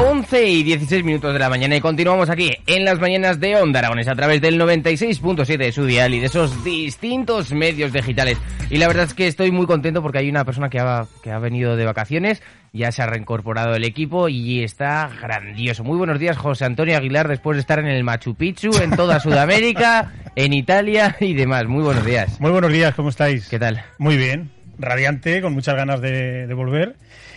[0.00, 3.80] 11 y 16 minutos de la mañana y continuamos aquí en las mañanas de Onda
[3.80, 8.38] Aragones a través del 96.7 de su dial y de esos distintos medios digitales.
[8.70, 11.32] Y la verdad es que estoy muy contento porque hay una persona que ha, que
[11.32, 12.42] ha venido de vacaciones,
[12.72, 15.82] ya se ha reincorporado el equipo y está grandioso.
[15.82, 19.18] Muy buenos días, José Antonio Aguilar, después de estar en el Machu Picchu, en toda
[19.18, 21.66] Sudamérica, en Italia y demás.
[21.66, 22.40] Muy buenos días.
[22.40, 23.48] Muy buenos días, ¿cómo estáis?
[23.48, 23.82] ¿Qué tal?
[23.98, 26.96] Muy bien, radiante, con muchas ganas de, de volver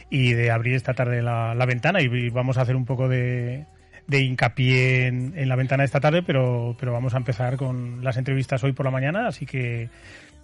[0.09, 3.65] y de abrir esta tarde la, la ventana y vamos a hacer un poco de,
[4.07, 8.17] de hincapié en, en, la ventana esta tarde, pero, pero vamos a empezar con las
[8.17, 9.89] entrevistas hoy por la mañana, así que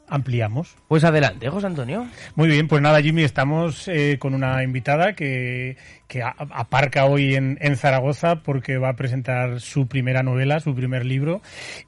[0.08, 0.76] ampliamos.
[0.88, 2.08] Pues adelante, José Antonio.
[2.36, 5.76] Muy bien, pues nada, Jimmy, estamos eh, con una invitada que,
[6.08, 10.74] que a, aparca hoy en, en, Zaragoza porque va a presentar su primera novela, su
[10.74, 11.42] primer libro.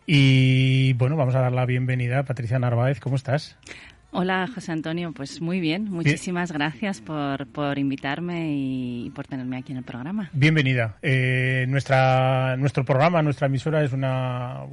[0.06, 3.00] Y bueno, vamos a dar la bienvenida a Patricia Narváez.
[3.00, 3.58] ¿Cómo estás?
[4.12, 5.12] Hola, José Antonio.
[5.14, 5.86] Pues muy bien.
[5.90, 6.60] Muchísimas bien.
[6.60, 10.30] gracias por, por, invitarme y por tenerme aquí en el programa.
[10.34, 10.98] Bienvenida.
[11.02, 14.64] Eh, nuestra, nuestro programa, nuestra emisora es una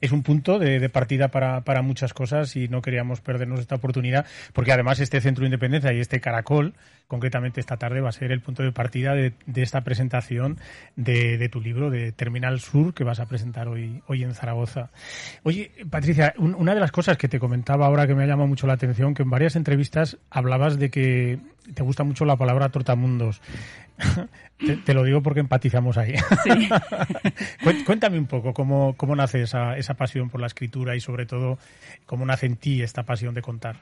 [0.00, 3.74] es un punto de, de partida para, para, muchas cosas y no queríamos perdernos esta
[3.74, 6.74] oportunidad porque además este Centro de Independencia y este Caracol,
[7.08, 10.58] concretamente esta tarde, va a ser el punto de partida de, de esta presentación
[10.94, 14.90] de, de, tu libro, de Terminal Sur, que vas a presentar hoy, hoy en Zaragoza.
[15.42, 18.46] Oye, Patricia, un, una de las cosas que te comentaba ahora que me ha llamado
[18.46, 21.38] mucho la atención, que en varias entrevistas hablabas de que
[21.74, 23.40] te gusta mucho la palabra tortamundos.
[24.58, 26.14] te, te, lo digo porque empatizamos ahí.
[26.44, 26.68] Sí.
[27.86, 31.58] Cuéntame un poco cómo, cómo nace esa, esa pasión por la escritura y sobre todo
[32.04, 33.76] cómo nace en ti esta pasión de contar.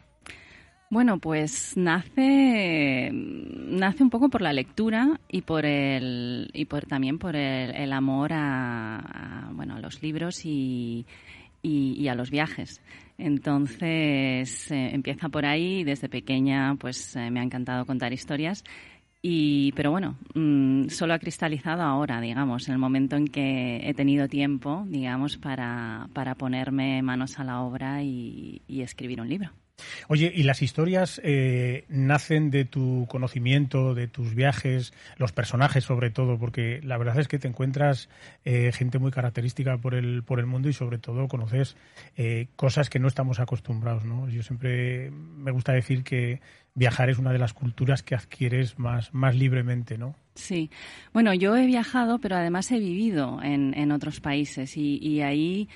[0.88, 7.18] Bueno, pues nace nace un poco por la lectura y por el y por también
[7.18, 11.04] por el, el amor a, bueno a los libros y,
[11.62, 12.80] y, a los viajes.
[13.18, 15.82] Entonces eh, empieza por ahí.
[15.84, 18.62] Desde pequeña, pues eh, me ha encantado contar historias.
[19.22, 23.94] Y, pero bueno, mmm, solo ha cristalizado ahora, digamos, en el momento en que he
[23.94, 29.50] tenido tiempo, digamos, para, para ponerme manos a la obra y, y escribir un libro.
[30.08, 36.10] Oye, ¿y las historias eh, nacen de tu conocimiento, de tus viajes, los personajes sobre
[36.10, 36.38] todo?
[36.38, 38.08] Porque la verdad es que te encuentras
[38.44, 41.76] eh, gente muy característica por el, por el mundo y sobre todo conoces
[42.16, 44.28] eh, cosas que no estamos acostumbrados, ¿no?
[44.28, 46.40] Yo siempre me gusta decir que
[46.74, 50.14] viajar es una de las culturas que adquieres más, más libremente, ¿no?
[50.34, 50.70] Sí.
[51.12, 55.68] Bueno, yo he viajado, pero además he vivido en, en otros países y, y ahí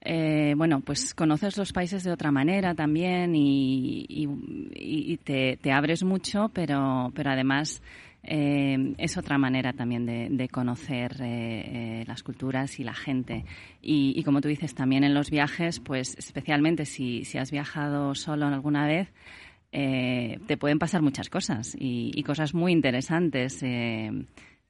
[0.00, 7.10] eh, bueno, pues conoces los países de otra manera también y, te, abres mucho, pero,
[7.14, 7.82] pero además
[8.22, 13.44] eh, es otra manera también de, conocer eh, eh, las culturas y la gente.
[13.82, 18.14] Y, y, como tú dices, también en los viajes, pues especialmente si, si has viajado
[18.14, 19.08] solo alguna vez,
[19.70, 23.62] te pueden pasar muchas cosas y cosas muy interesantes.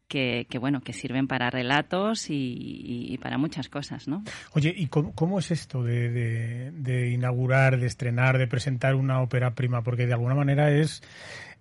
[0.08, 2.56] Que, que, bueno, que sirven para relatos y,
[3.10, 4.24] y, para muchas cosas, ¿no?
[4.54, 9.20] Oye, ¿y cómo, cómo es esto de, de, de, inaugurar, de estrenar, de presentar una
[9.20, 9.82] ópera prima?
[9.82, 11.02] Porque de alguna manera es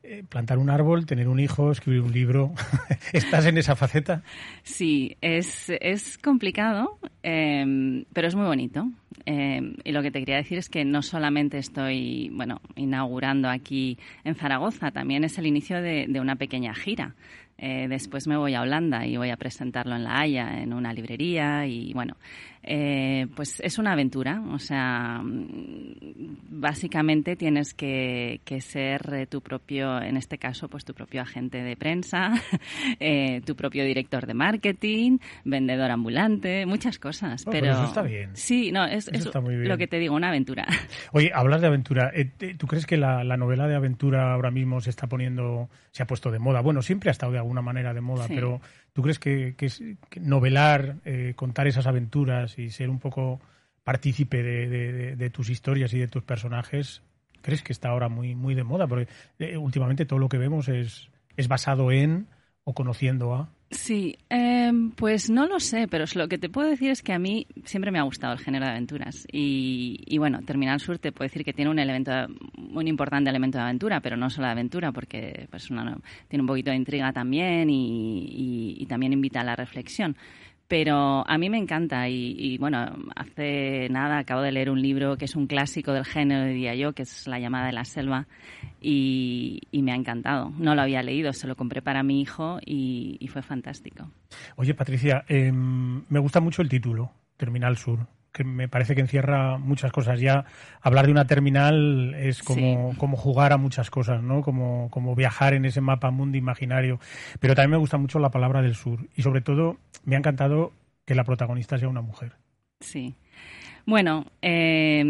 [0.09, 2.53] eh, plantar un árbol, tener un hijo, escribir un libro.
[3.11, 4.23] ¿Estás en esa faceta?
[4.63, 8.89] Sí, es, es complicado, eh, pero es muy bonito.
[9.25, 13.97] Eh, y lo que te quería decir es que no solamente estoy, bueno, inaugurando aquí
[14.23, 17.13] en Zaragoza, también es el inicio de, de una pequeña gira
[17.57, 20.93] eh, después me voy a Holanda y voy a presentarlo en La Haya, en una
[20.93, 22.15] librería y bueno,
[22.69, 24.41] eh, pues es una aventura.
[24.51, 25.21] O sea,
[26.49, 31.63] básicamente tienes que, que ser eh, tu propio, en este caso, pues tu propio agente
[31.63, 32.33] de prensa,
[32.99, 37.43] eh, tu propio director de marketing, vendedor ambulante, muchas cosas.
[37.47, 38.31] Oh, pero, pero, eso está bien.
[38.33, 40.67] Sí, no, es, es lo que te digo, una aventura.
[41.13, 42.11] Oye, hablas de aventura.
[42.57, 46.07] ¿Tú crees que la, la novela de aventura ahora mismo se está poniendo, se ha
[46.07, 46.59] puesto de moda?
[46.59, 48.33] Bueno, siempre ha estado de alguna manera de moda, sí.
[48.35, 48.61] pero
[48.93, 53.39] ¿tú crees que, que, es, que novelar, eh, contar esas aventuras y ser un poco
[53.83, 57.01] partícipe de, de- de tus historias y de tus personajes,
[57.41, 58.85] ¿crees que está ahora muy, muy de moda?
[58.87, 59.07] Porque
[59.39, 62.27] eh, últimamente todo lo que vemos es, es basado en
[62.69, 63.47] o conociendo a.
[63.71, 67.19] Sí, eh, pues no lo sé, pero lo que te puedo decir es que a
[67.19, 69.25] mí siempre me ha gustado el género de aventuras.
[69.31, 72.11] Y, y bueno, Terminal Sur te puedo decir que tiene un elemento,
[72.73, 75.97] un importante elemento de aventura, pero no solo de aventura, porque pues una-
[76.27, 80.15] tiene un poquito de intriga también y también invita a la reflexión.
[80.67, 85.17] Pero a mí me encanta y, y, bueno, hace nada acabo de leer un libro
[85.17, 88.27] que es un clásico del género, diría yo, que es La llamada de la selva
[88.81, 90.51] y, me ha encantado.
[90.57, 94.09] No lo había leído, se lo compré para mi hijo y, y fue fantástico.
[94.57, 98.07] Oye, Patricia, em, me gusta mucho el título, Terminal Sur,
[98.37, 100.19] que me parece que encierra muchas cosas.
[100.21, 100.45] Ya
[100.81, 102.97] hablar de una terminal es como, Sí.
[102.97, 104.41] como jugar a muchas cosas, ¿no?
[104.41, 106.99] Como, como viajar en ese mapa mundo imaginario.
[107.39, 108.99] Pero también me gusta mucho la palabra del sur.
[109.15, 110.71] Y sobre todo, me ha encantado
[111.05, 112.33] que la protagonista sea una mujer.
[112.79, 113.15] Sí.
[113.85, 115.01] Bueno, eh,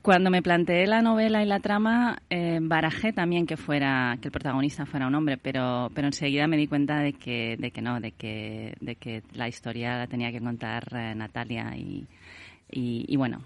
[0.00, 4.32] cuando me planteé la novela y la trama, eh, barajé también que fuera que el
[4.32, 8.00] protagonista fuera un hombre, pero, pero enseguida me di cuenta de que, de que no,
[8.00, 12.06] de que, de que la historia la tenía que contar eh, Natalia y,
[12.70, 13.42] y, y bueno,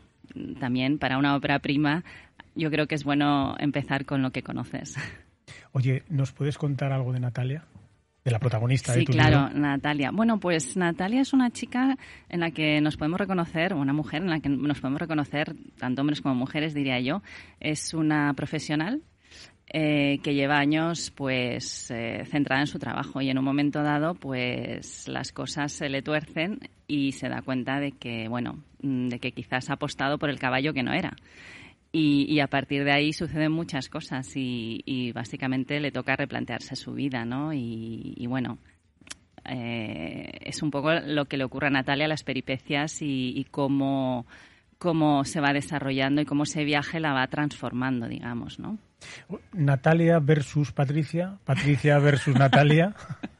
[0.60, 2.04] también para una ópera prima,
[2.54, 4.96] yo creo que es bueno empezar con lo que conoces.
[5.72, 7.64] Oye, ¿nos puedes contar algo de Natalia?
[8.24, 9.60] De la protagonista de Sí, tu claro, libro.
[9.60, 10.10] Natalia.
[10.12, 11.98] Bueno, pues Natalia es una chica
[12.28, 16.02] en la que nos podemos reconocer, una mujer en la que nos podemos reconocer, tanto
[16.02, 17.22] hombres como mujeres, diría yo.
[17.58, 19.02] Es una profesional
[19.75, 24.14] eh, que lleva años pues eh, centrada en su trabajo y en un momento dado
[24.14, 29.19] pues las cosas se le tuercen y se da cuenta de que, bueno, mm, de
[29.19, 31.17] que quizás ha apostado por el caballo que no era.
[31.94, 37.26] Y, a partir de ahí suceden muchas cosas y, básicamente le toca replantearse su vida,
[37.26, 37.52] ¿no?
[37.52, 38.56] Y, bueno,
[39.44, 44.26] eh, es un poco lo que le ocurre a Natalia, las peripecias y cómo,
[44.78, 48.78] cómo se va desarrollando y cómo ese viaje la va transformando, digamos, ¿no?
[49.52, 52.94] Natalia versus Patricia, Patricia versus Natalia.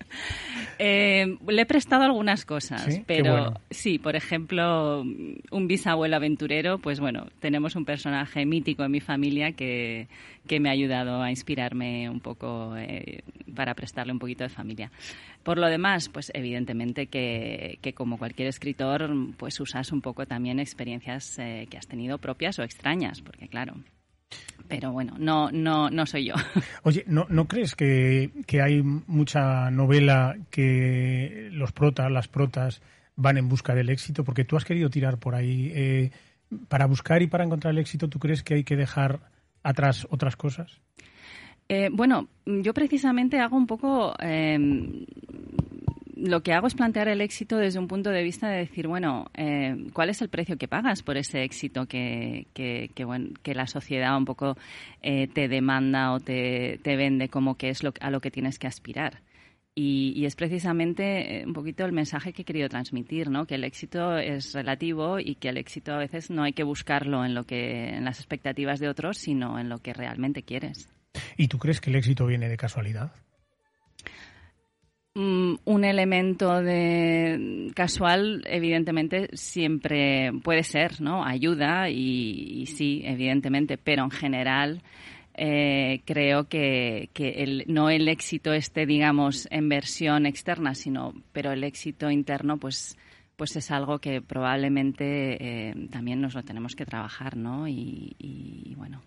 [0.79, 3.61] Eh, le he prestado algunas cosas, Sí, pero bueno.
[3.71, 9.53] sí, por ejemplo, un bisabuelo aventurero, pues bueno, tenemos un personaje mítico en mi familia
[9.53, 10.09] que,
[10.47, 13.23] que me ha ayudado a inspirarme un poco eh,
[13.55, 14.91] para prestarle un poquito de familia.
[15.45, 20.59] Por lo demás, pues evidentemente que, que como cualquier escritor, pues usas un poco también
[20.59, 23.75] experiencias eh, que has tenido propias o extrañas, porque claro.
[24.69, 26.35] Pero bueno, no, no, no soy yo.
[26.83, 32.81] Oye, ¿no, ¿no crees que, que hay mucha novela que los protas, las protas,
[33.17, 34.25] van en busca del éxito?
[34.25, 35.71] Porque tú has querido tirar por ahí.
[35.75, 36.11] eh,
[36.69, 39.21] para buscar y para encontrar el éxito, ¿tú crees que hay que dejar
[39.63, 40.81] atrás otras cosas?
[41.69, 44.15] Eh, bueno, yo precisamente hago un poco.
[44.21, 44.59] eh,
[46.23, 49.27] lo que hago es plantear el éxito desde un punto de vista de decir, bueno,
[49.35, 53.55] eh, ¿cuál es el precio que pagas por ese éxito que, que, que, bueno, que
[53.55, 54.57] la sociedad un poco
[55.03, 58.59] eh, te demanda o te, te vende como que es lo, a lo que tienes
[58.59, 59.21] que aspirar?
[59.75, 63.47] Y, y es precisamente eh, un poquito el mensaje que he querido transmitir, ¿no?
[63.47, 67.25] Que el éxito es relativo y que el éxito a veces no hay que buscarlo
[67.25, 70.89] en lo que en las expectativas de otros, sino en lo que realmente quieres.
[71.37, 73.13] ¿Y tú crees que el éxito viene de casualidad?
[75.15, 81.25] Mm, un elemento de casual, evidentemente, siempre puede ser, ¿no?
[81.25, 84.83] Ayuda y, y sí, evidentemente, pero en general
[85.35, 91.53] eh, creo que, que el, no el éxito este, digamos, en versión externa, sino, pero
[91.53, 92.97] el éxito interno, pues
[93.37, 97.67] pues es algo que probablemente eh, también nos lo tenemos que trabajar, ¿no?
[97.67, 99.03] Y, y, bueno,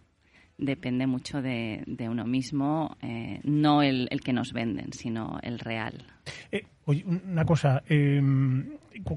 [0.57, 6.05] depende mucho de, uno mismo, eh, no el, que nos venden, sino el real.
[6.51, 8.21] Eh, oye, una cosa, eh,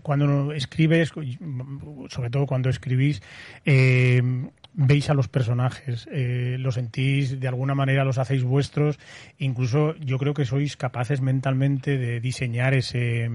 [0.02, 1.10] cuando escribes,
[2.08, 3.22] sobre todo cuando escribís,
[3.64, 4.22] eh,
[4.74, 8.98] veis a los personajes, eh, los sentís, de alguna manera los hacéis vuestros,
[9.38, 13.30] incluso yo creo que sois capaces mentalmente de diseñar ese,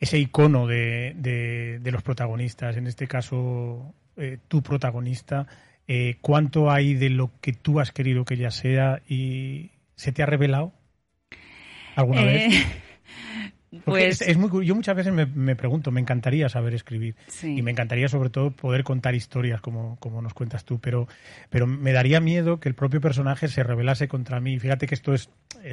[0.00, 5.46] ese icono de, de, de los protagonistas, en este caso eh, tu protagonista.
[5.90, 10.22] Eh, ¿Cuánto hay de lo que tú has querido que ella sea y se te
[10.22, 10.74] ha revelado
[11.96, 12.54] alguna vez?
[13.84, 17.58] Pues es, es, muy, yo muchas veces me, me, pregunto, me encantaría saber escribir sí.
[17.58, 21.06] y me encantaría sobre todo poder contar historias como, como nos cuentas tú, pero,
[21.50, 24.58] pero me daría miedo que el propio personaje se rebelase contra mí.
[24.58, 25.28] Fíjate que esto es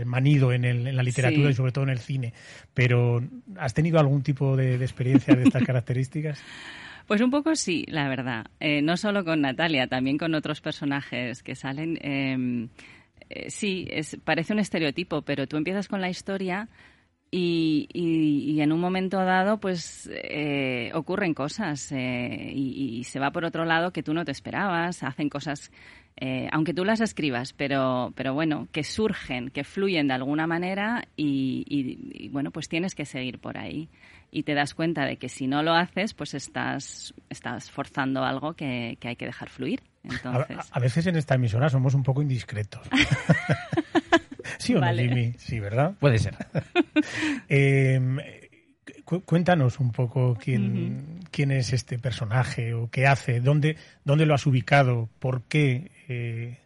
[0.06, 1.52] manido en, el, en la literatura sí.
[1.52, 2.34] y sobre todo en el cine,
[2.74, 3.24] pero
[3.58, 6.44] ¿has tenido algún tipo de, de experiencia de estas características?
[7.08, 8.48] Pues un poco sí, la verdad.
[8.60, 11.98] Eh, no solo con Natalia, también con otros personajes que salen.
[12.02, 12.68] Eh,
[13.30, 16.68] eh, sí, es, parece un estereotipo, pero tú empiezas con la historia
[17.38, 23.20] Y, y- y en un momento dado, pues eh, ocurren cosas eh, y, y se
[23.20, 25.70] va por otro lado que tú no te esperabas, hacen cosas,
[26.16, 31.10] eh, aunque tú las escribas, pero, pero bueno, que surgen, que fluyen de alguna manera
[31.18, 33.90] y, y- y, bueno, pues tienes que seguir por ahí.
[34.32, 38.54] Y te das cuenta de que si no lo haces, pues estás, estás forzando algo
[38.54, 39.82] que, que hay que dejar fluir.
[40.06, 42.82] Entonces, a- a veces en esta emisora somos un poco indiscretos.
[44.58, 45.08] ¿Sí o no, Vale.
[45.08, 45.34] Jimmy?
[45.38, 45.94] Sí, ¿verdad?
[46.00, 46.36] Puede ser.
[47.50, 48.00] Eh,
[49.04, 54.34] cu- cuéntanos un poco quién, quién es este personaje o qué hace, dónde, dónde lo
[54.34, 55.92] has ubicado, por qué.
[56.08, 56.60] eh,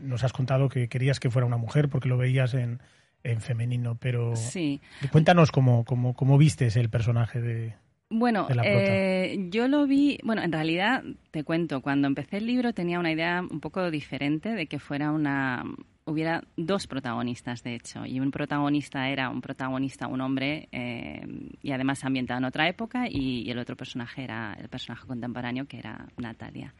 [0.00, 2.80] nos has contado que querías que fuera una mujer porque lo veías en,
[3.22, 4.80] en femenino, pero sí.
[5.12, 7.74] cuéntanos cómo, cómo, cómo vistes el personaje de...
[8.10, 8.78] Bueno, de la prota.
[8.88, 13.12] eh, yo lo vi, bueno, en realidad te cuento, cuando empecé el libro tenía una
[13.12, 15.62] idea un poco diferente de que fuera una,
[16.04, 21.22] hubiera dos protagonistas de hecho, y un protagonista era un protagonista, un hombre, eh,
[21.62, 25.78] y además ambientado en otra época, y, el otro personaje era el personaje contemporáneo que
[25.78, 26.74] era Natalia.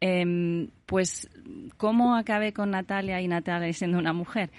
[0.00, 1.30] Em, pues,
[1.76, 4.50] ¿cómo acabé con Natalia y Natalia siendo una mujer?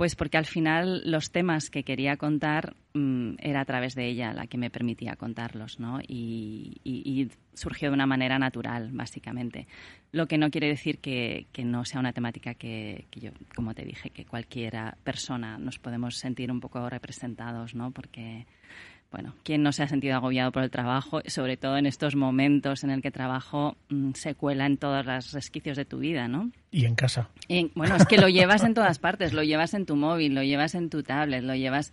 [0.00, 4.32] Pues porque al final los temas que quería contar mm, era a través de ella
[4.32, 5.98] la que me permitía contarlos, ¿no?
[6.08, 9.66] Y, surgió de una manera natural, básicamente.
[10.12, 13.74] Lo que no quiere decir que, que no sea una temática que, que yo, como
[13.74, 17.90] te dije, que cualquiera persona nos podemos sentir un poco representados, ¿no?
[17.90, 18.46] Porque,
[19.10, 21.20] bueno, ¿quién no se ha sentido agobiado por el trabajo?
[21.26, 25.32] Sobre todo en estos momentos en el que trabajo mm, se cuela en todos los
[25.32, 26.50] resquicios de tu vida, ¿no?
[26.70, 27.28] Y en casa.
[27.48, 30.42] En- bueno, es que lo llevas en todas partes, lo llevas en tu móvil, lo
[30.42, 31.92] llevas en tu tablet, lo llevas...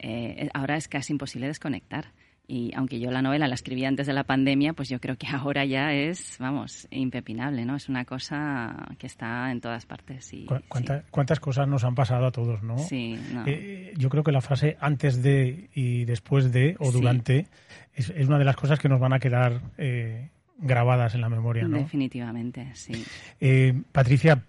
[0.00, 2.06] eh, ahora es casi imposible desconectar.
[2.50, 5.26] Y aunque yo la novela la escribí antes de la pandemia, pues yo creo que
[5.32, 7.76] ahora ya es, vamos, impepinable, ¿no?
[7.76, 10.32] Es una cosa que está en todas partes.
[10.32, 12.78] Y, Cu- cuánta- ¿Cuántas cosas nos han pasado a todos, no?
[12.78, 13.44] Sí, no.
[13.46, 16.92] Eh, yo creo que la frase antes de y después de o Sí.
[16.98, 17.46] durante
[17.94, 21.28] es, es una de las cosas que nos van a quedar eh, grabadas en la
[21.28, 21.76] memoria, ¿no?
[21.76, 23.04] Definitivamente, sí.
[23.40, 24.42] Eh, Patricia,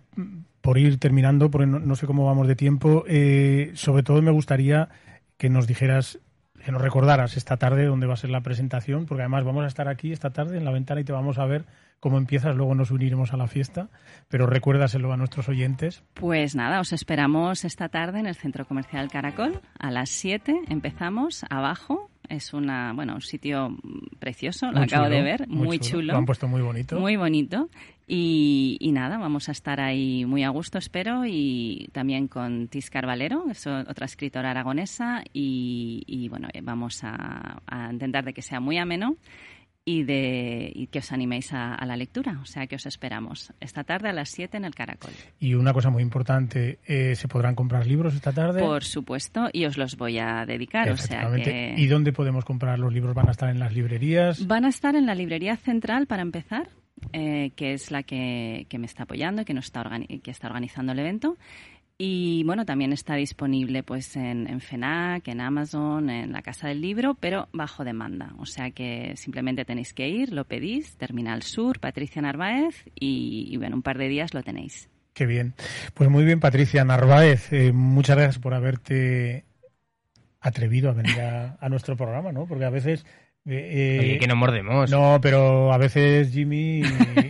[0.61, 4.31] por ir terminando, porque no, no sé cómo vamos de tiempo, eh, sobre todo me
[4.31, 4.87] gustaría
[5.37, 6.19] que nos dijeras,
[6.63, 9.67] que nos recordaras esta tarde dónde va a ser la presentación, porque además vamos a
[9.67, 11.65] estar aquí esta tarde en la ventana y te vamos a ver
[11.99, 13.89] cómo empiezas, luego nos uniremos a la fiesta,
[14.27, 16.03] pero recuérdaselo a nuestros oyentes.
[16.13, 19.61] Pues nada, os esperamos esta tarde en el Centro Comercial Caracol.
[19.77, 22.08] A las 7 empezamos abajo.
[22.29, 26.13] Es una, bueno, un sitio mm, precioso, lo acabo chulo, de ver, muy, chulo.
[26.13, 26.99] Lo han puesto muy bonito.
[26.99, 27.69] Muy bonito.
[28.07, 32.89] Y, y nada, vamos a estar ahí muy a gusto, espero, y también con Tis
[32.89, 38.41] Carvalero, es otra escritora aragonesa, y, y, bueno, eh, vamos a, a intentar de que
[38.41, 39.15] sea muy ameno
[39.89, 42.39] y, de, y que os animéis a, a la lectura.
[42.43, 45.11] O sea, que os esperamos esta tarde a las 7 en el Caracol.
[45.39, 48.61] Y una cosa muy importante, eh, ¿se podrán comprar libros esta tarde?
[48.61, 50.91] Por supuesto, y os los voy a dedicar.
[50.91, 53.15] O sea que ¿Y dónde podemos comprar los libros?
[53.15, 54.45] ¿Van a estar en las librerías?
[54.45, 56.69] van a estar en la librería central para empezar,
[57.13, 59.83] eh, que es la que, que me está apoyando y que, nos está
[60.23, 61.37] que está organizando el evento.
[62.01, 66.79] Y bueno, también está disponible pues en, en FENAC, en Amazon, en la Casa del
[66.79, 68.33] Libro, pero bajo demanda.
[68.39, 73.75] O sea que simplemente tenéis que ir, lo pedís, Terminal Sur, Patricia Narváez, y, bueno,
[73.75, 74.89] un par de días lo tenéis.
[75.13, 75.55] Qué bien.
[75.93, 77.51] Pues muy bien, Patricia Narváez.
[77.51, 79.43] eh, muchas gracias por haberte
[80.39, 82.47] atrevido a venir a, a nuestro programa, ¿no?
[82.47, 83.05] Porque a veces...
[83.45, 84.91] eh, eh, Oye, que no mordemos.
[84.91, 86.83] No, pero a veces Jimmy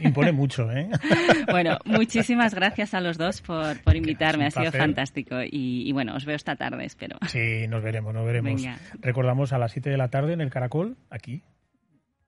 [0.04, 0.90] impone mucho, ¿eh?
[1.50, 5.42] Bueno, muchísimas gracias a los dos por, por invitarme, ha sido fantástico.
[5.42, 7.18] Y, y bueno, os veo esta tarde, espero.
[7.28, 8.62] Sí, nos veremos, nos veremos.
[8.62, 8.78] Venga.
[9.00, 11.44] Recordamos a las 7 de la tarde en el Caracol, aquí,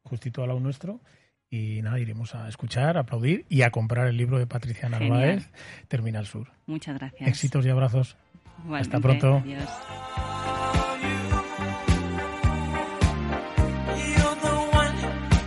[0.04, 1.02] justito al lado nuestro.
[1.54, 5.10] Y nada, iremos a escuchar, a aplaudir y a comprar el libro de Patricia Genial.
[5.10, 5.52] Narváez,
[5.90, 6.48] Terminal Sur.
[6.66, 7.28] Muchas gracias.
[7.28, 8.16] Éxitos y abrazos.
[8.64, 9.38] Igualmente, Hasta pronto.
[9.44, 10.61] Adiós.